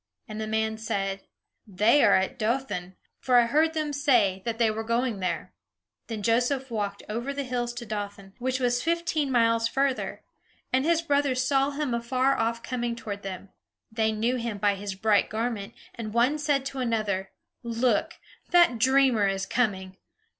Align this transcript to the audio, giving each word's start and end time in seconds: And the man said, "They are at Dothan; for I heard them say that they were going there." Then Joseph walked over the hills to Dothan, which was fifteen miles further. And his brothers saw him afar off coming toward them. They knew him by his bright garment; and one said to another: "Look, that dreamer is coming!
And 0.27 0.41
the 0.41 0.47
man 0.47 0.79
said, 0.79 1.27
"They 1.67 2.03
are 2.03 2.15
at 2.15 2.39
Dothan; 2.39 2.95
for 3.19 3.37
I 3.37 3.45
heard 3.45 3.75
them 3.75 3.93
say 3.93 4.41
that 4.45 4.57
they 4.57 4.71
were 4.71 4.83
going 4.83 5.19
there." 5.19 5.53
Then 6.07 6.23
Joseph 6.23 6.71
walked 6.71 7.03
over 7.07 7.31
the 7.31 7.43
hills 7.43 7.71
to 7.73 7.85
Dothan, 7.85 8.33
which 8.39 8.59
was 8.59 8.81
fifteen 8.81 9.31
miles 9.31 9.67
further. 9.67 10.23
And 10.73 10.85
his 10.85 11.03
brothers 11.03 11.43
saw 11.45 11.69
him 11.69 11.93
afar 11.93 12.35
off 12.35 12.63
coming 12.63 12.95
toward 12.95 13.21
them. 13.21 13.49
They 13.91 14.11
knew 14.11 14.37
him 14.37 14.57
by 14.57 14.73
his 14.73 14.95
bright 14.95 15.29
garment; 15.29 15.75
and 15.93 16.15
one 16.15 16.39
said 16.39 16.65
to 16.65 16.79
another: 16.79 17.29
"Look, 17.61 18.15
that 18.49 18.79
dreamer 18.79 19.27
is 19.27 19.45
coming! 19.45 19.97